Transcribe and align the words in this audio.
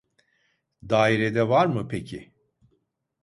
Dairede 0.89 1.49
var 1.49 1.65
mı 1.65 1.87
peki? 1.87 2.33